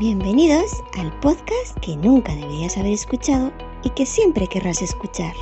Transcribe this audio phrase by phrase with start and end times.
[0.00, 3.52] Bienvenidos al podcast que nunca deberías haber escuchado
[3.82, 5.34] y que siempre querrás escuchar.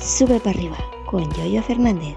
[0.00, 2.16] Sube para arriba con Yoyo Fernández.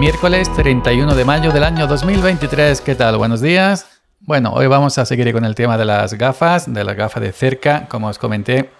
[0.00, 2.80] Miércoles 31 de mayo del año 2023.
[2.80, 3.16] ¿Qué tal?
[3.16, 3.86] Buenos días.
[4.18, 7.30] Bueno, hoy vamos a seguir con el tema de las gafas, de la gafa de
[7.30, 8.70] cerca, como os comenté.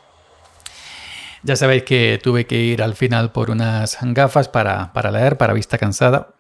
[1.45, 5.53] Ya sabéis que tuve que ir al final por unas gafas para, para leer, para
[5.53, 6.32] vista cansada.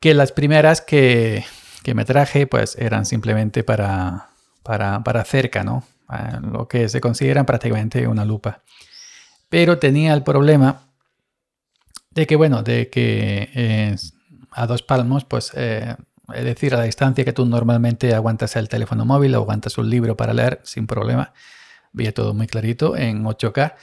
[0.00, 1.44] Que las primeras que,
[1.82, 4.30] que me traje, pues eran simplemente para,
[4.62, 5.84] para, para cerca, ¿no?
[6.42, 8.62] Lo que se considera prácticamente una lupa.
[9.48, 10.82] Pero tenía el problema
[12.10, 13.96] de que, bueno, de que
[14.52, 15.94] a dos palmos, pues, eh,
[16.34, 19.88] es decir, a la distancia que tú normalmente aguantas el teléfono móvil o aguantas un
[19.88, 21.32] libro para leer sin problema,
[21.92, 23.74] veía todo muy clarito en 8K.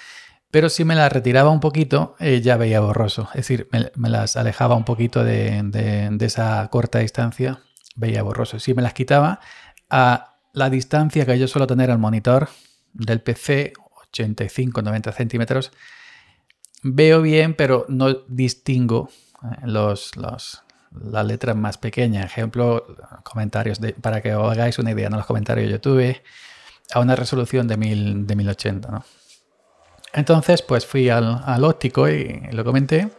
[0.55, 3.27] Pero si me las retiraba un poquito, eh, ya veía borroso.
[3.33, 7.59] Es decir, me, las alejaba un poquito de, esa corta distancia,
[7.97, 8.57] veía borroso.
[8.57, 9.41] Si me las quitaba
[9.89, 12.47] a la distancia que yo suelo tener al monitor
[12.93, 13.73] del PC,
[14.13, 15.73] 85-90 centímetros,
[16.83, 19.09] veo bien, pero no distingo
[19.43, 22.27] eh, los, los, las letras más pequeñas.
[22.27, 25.17] Ejemplo, comentarios para que os hagáis una idea, ¿no?
[25.17, 26.21] los comentarios de YouTube
[26.93, 28.89] a una resolución de, mil, de 1080.
[28.89, 29.03] ¿no?
[30.15, 33.09] Entonces, pues fui al, óptico y lo comenté.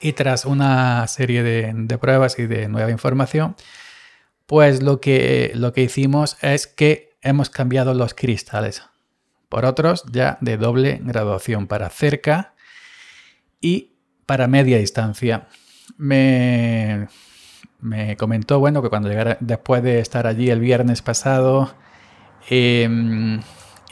[0.00, 3.54] Y tras una serie de, de, pruebas y de nueva información,
[4.46, 8.82] pues lo que, lo que hicimos es que hemos cambiado los cristales
[9.52, 12.54] por otros ya de doble graduación para cerca
[13.60, 13.92] y
[14.24, 15.46] para media distancia.
[15.98, 17.06] Me,
[17.78, 21.74] me comentó, bueno, que cuando llegara, después de estar allí el viernes pasado
[22.48, 23.42] em,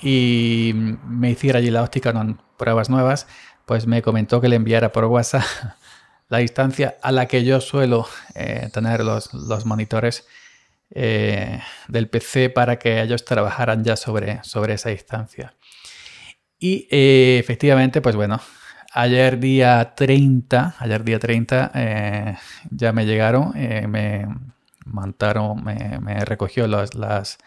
[0.02, 3.26] y me hiciera allí la óptica con pruebas nuevas,
[3.66, 5.44] pues me comentó que le enviara por WhatsApp
[6.28, 10.26] la distancia a la que yo suelo eh, tener los, los monitores
[10.92, 15.54] eh, del PC para que ellos trabajaran ya sobre, sobre esa distancia.
[16.58, 18.40] Y eh, efectivamente, pues bueno,
[18.92, 22.36] ayer día 30, ayer día 30 eh,
[22.70, 24.26] ya me llegaron, me
[24.84, 27.38] montaron, me, recogió las,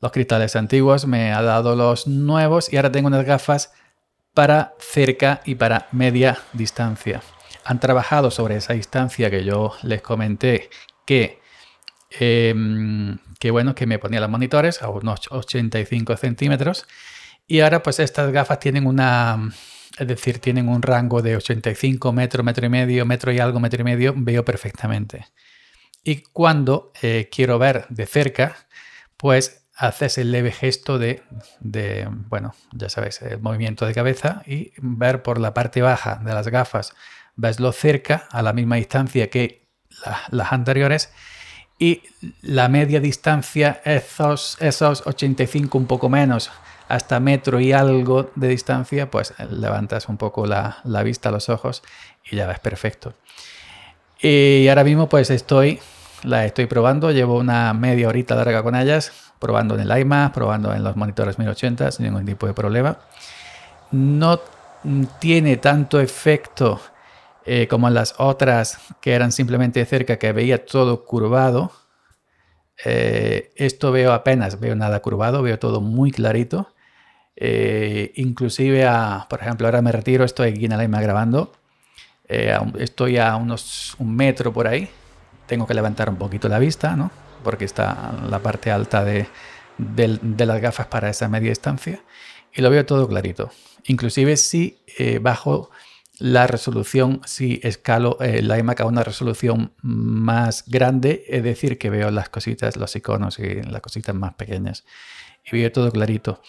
[0.00, 3.72] los cristales antiguos, me ha dado los nuevos y ahora tengo unas gafas
[4.34, 7.22] para cerca y para media distancia.
[7.64, 10.70] Han trabajado sobre esa distancia que yo les comenté
[11.04, 11.40] que
[12.10, 16.86] Em, que bueno, que me ponía los monitores a unos 85 centímetros.
[17.46, 19.50] Y ahora pues estas gafas tienen una,
[19.98, 23.80] es decir, tienen un rango de 85 metros, metro y medio, metro y algo, metro
[23.82, 25.26] y medio, veo perfectamente.
[26.04, 28.56] Y cuando eh, quiero ver de cerca,
[29.16, 31.22] pues haces el leve gesto de,
[32.28, 36.48] bueno, ya sabéis, el movimiento de cabeza y ver por la parte baja de las
[36.48, 36.94] gafas,
[37.36, 39.68] veslo cerca, a la misma distancia que
[40.30, 41.12] las anteriores,
[41.78, 42.02] y
[42.42, 46.50] la media distancia, esos, esos 85 un poco menos,
[46.88, 51.84] hasta metro y algo de distancia, pues levantas un poco la, la vista, los ojos
[52.28, 53.14] y ya ves perfecto.
[54.20, 55.78] Y ahora mismo pues estoy,
[56.22, 60.74] la estoy probando, llevo una media horita larga con ellas, probando en el iMac, probando
[60.74, 62.98] en los monitores 1080 sin ningún tipo de problema.
[63.90, 64.40] No
[65.18, 66.80] tiene tanto efecto
[67.44, 71.72] eh, como las otras que eran simplemente cerca, que veía todo curvado.
[72.84, 76.74] Eh, esto veo apenas, veo nada curvado, veo todo muy clarito.
[77.36, 81.52] Eh, inclusive, a, por ejemplo, ahora me retiro, estoy aquí en Alaima grabando.
[82.28, 84.90] estoy a unos un metro por ahí.
[85.48, 87.10] Tengo que levantar un poquito la vista, ¿no?
[87.42, 89.26] Porque está la parte alta de,
[89.78, 92.00] de las gafas para esa media distancia.
[92.54, 93.50] Y lo veo todo clarito.
[93.86, 94.78] Inclusive si
[95.20, 95.70] bajo
[96.18, 101.90] la resolución, si escalo eh, la iMac a una resolución más grande, es decir, que
[101.90, 104.84] veo las cositas, los iconos y las cositas más pequeñas.
[105.44, 106.42] Y veo todo clarito.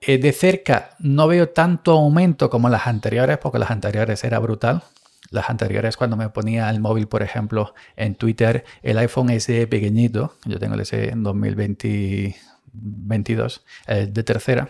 [0.00, 4.82] Eh, de cerca no veo tanto aumento como las anteriores, porque las anteriores era brutal.
[5.30, 10.36] Las anteriores, cuando me ponía el móvil, por ejemplo, en Twitter, el iPhone ese pequeñito,
[10.44, 14.68] yo tengo el ese en 2022, de tercera,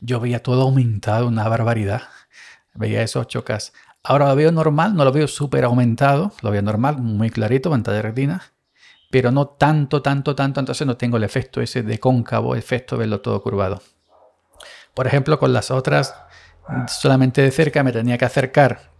[0.00, 2.02] yo veía todo aumentado, una barbaridad
[2.74, 3.72] veía esos chocas.
[4.02, 8.02] Ahora lo veo normal, no lo veo súper aumentado, lo veo normal, muy clarito, pantalla
[8.02, 8.42] retina,
[9.10, 13.00] pero no tanto, tanto, tanto, entonces no tengo el efecto ese de cóncavo, efecto de
[13.00, 13.82] verlo todo curvado.
[14.92, 16.14] Por ejemplo, con las otras,
[16.86, 18.93] solamente de cerca me tenía que acercar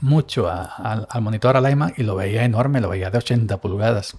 [0.00, 4.16] mucho al monitor al iMac y lo veía enorme, lo veía de 80 pulgadas.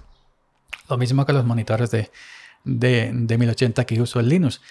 [0.90, 2.12] Lo mismo que los monitores de,
[2.64, 4.62] de, de 1080 que uso en Linux.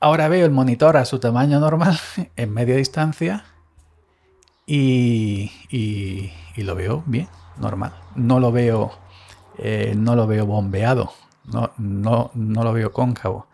[0.00, 1.98] Ahora veo el monitor a su tamaño normal,
[2.36, 3.44] en media distancia,
[4.66, 7.94] y, y, lo veo bien, normal.
[8.14, 8.92] No lo veo,
[9.56, 11.12] eh, no lo veo bombeado,
[11.44, 13.46] no, no, no lo veo cóncavo.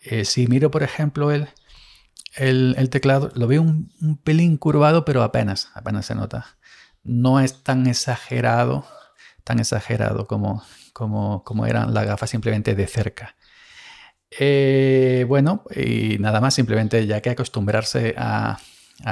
[0.00, 1.48] Eh, si miro, por ejemplo, el,
[2.36, 6.46] el, teclado, lo veo un, un, pelín curvado, pero apenas, apenas se nota.
[7.02, 8.86] No es tan exagerado,
[9.44, 13.36] tan exagerado como, como, como eran las gafas simplemente de cerca.
[14.38, 18.58] Eh, bueno, y nada más, simplemente ya que acostumbrarse a,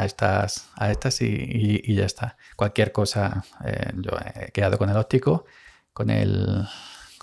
[0.05, 2.37] estas, a estas y, ya está.
[2.57, 5.45] Cualquier cosa, eh, yo he quedado con el óptico,
[5.93, 6.67] con el,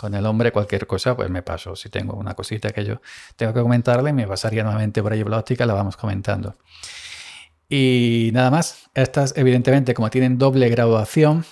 [0.00, 1.76] con el hombre, cualquier cosa, pues me paso.
[1.76, 3.02] Si tengo una cosita que yo
[3.36, 6.56] tengo que comentarle, me pasaría nuevamente por ahí por la óptica, la vamos comentando.
[7.68, 11.44] Y nada más, estas evidentemente como tienen doble graduación,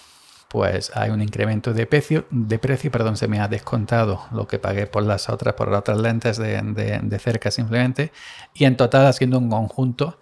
[0.49, 4.59] pues hay un incremento de precio, de precio, perdón, se me ha descontado lo que
[4.59, 8.13] pagué por las otras, por las otras lentes de, cerca simplemente,
[8.55, 10.19] y en total haciendo un conjunto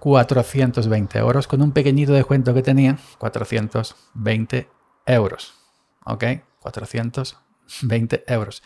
[0.00, 4.68] 420 eh, euros con un pequeñito descuento que tenía, 420
[5.06, 5.61] euros,
[6.06, 6.24] ¿ok?
[6.60, 8.62] 420 euros.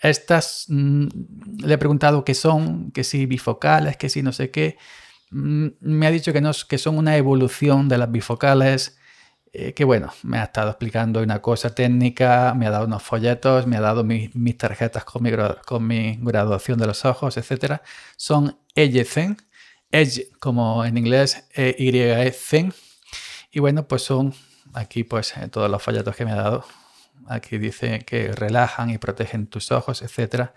[0.00, 1.06] Estas mm,
[1.58, 4.76] le he preguntado qué son, que si bifocales, que si no sé qué.
[5.30, 8.98] Mm, me ha dicho que, no, que son una evolución de las bifocales
[9.56, 13.68] eh, que bueno, me ha estado explicando una cosa técnica, me ha dado unos folletos,
[13.68, 15.30] me ha dado mis, tarjetas con mi,
[15.64, 17.80] con mi, graduación de los ojos, etc.
[18.16, 19.36] Son Zen,
[19.92, 24.34] Edge como en inglés, e y e bueno, pues son
[24.74, 26.64] aquí pues eh, todos los folletos que me ha dado.
[27.28, 30.54] Aquí dice que relajan y protegen tus ojos, etcétera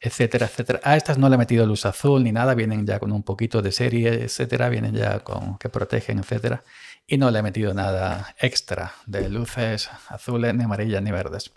[0.00, 0.80] etcétera, etcétera.
[0.84, 3.62] A estas no le he metido luz azul ni nada, vienen ya con un poquito
[3.62, 6.62] de serie, etcétera, vienen ya con que protegen, etcétera
[7.10, 11.52] y no le he metido nada extra de luces azules, ni amarillas, ni verdes.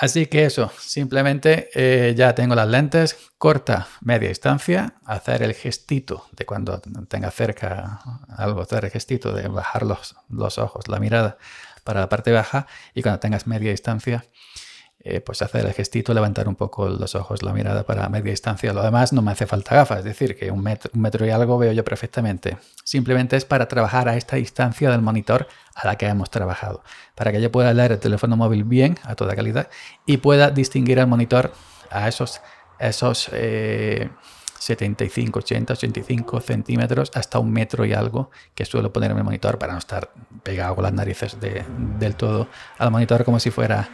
[0.00, 6.26] Así que eso, simplemente eh, ya tengo las lentes corta, media distancia, hacer el gestito
[6.32, 8.00] de cuando tenga cerca
[8.36, 11.38] algo, hacer el gestito de bajar los, los ojos, la mirada
[11.82, 14.24] para la parte baja y cuando tengas media distancia
[15.00, 18.72] eh, pues hacer el gestito, levantar un poco los ojos, la mirada para media distancia.
[18.72, 21.72] Lo demás no me hace falta gafas, es decir, que un metro, y algo veo
[21.72, 22.56] yo perfectamente.
[22.82, 25.46] Simplemente es para trabajar a esta distancia del monitor
[25.76, 26.82] a la que hemos trabajado,
[27.14, 29.68] para que yo pueda leer el teléfono móvil bien, a toda calidad,
[30.04, 31.52] y pueda distinguir el monitor
[31.90, 32.40] a esos,
[32.80, 33.30] esos
[34.58, 39.58] 75, 80, 85 centímetros hasta un metro y algo que suelo poner en el monitor
[39.58, 40.10] para no estar
[40.42, 42.48] pegado con las narices del todo
[42.78, 43.88] al monitor como si fuera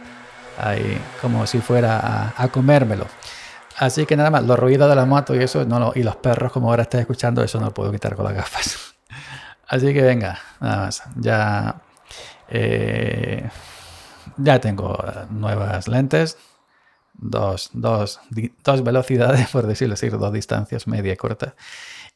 [0.57, 3.07] ahí como si fuera a, comérmelo.
[3.77, 5.65] Así que nada más, los ruidos de la moto y eso,
[5.95, 8.95] y los perros, como ahora estáis escuchando, eso no lo puedo quitar con las gafas.
[9.67, 11.81] Así que venga, nada más, ya,
[12.49, 13.49] eh,
[14.37, 14.97] ya tengo
[15.31, 16.37] nuevas lentes,
[17.13, 18.19] dos, dos,
[18.63, 21.55] dos velocidades, por decirlo así, dos distancias, media y corta,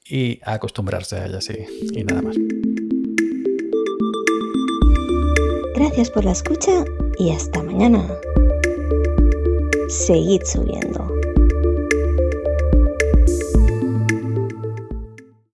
[0.07, 2.35] y acostumbrarse a ellas, sí, y nada más.
[5.75, 6.83] Gracias por la escucha
[7.17, 8.05] y hasta mañana.
[9.89, 11.07] 随意组人咯